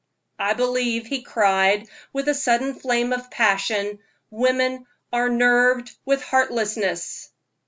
"I 0.39 0.53
believe," 0.55 1.05
he 1.05 1.21
cried, 1.21 1.87
with 2.11 2.27
a 2.27 2.33
sudden 2.33 2.73
flame 2.73 3.13
of 3.13 3.29
passion, 3.29 3.99
"women 4.31 4.87
are 5.13 5.29
nerved 5.29 5.91
with 6.05 6.23
heartlessness!" 6.23 7.29